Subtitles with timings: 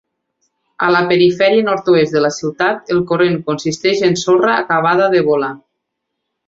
[0.85, 5.55] A la perifèria nord-oest de la ciutat, el corrent consisteix en sorra acabada de volar.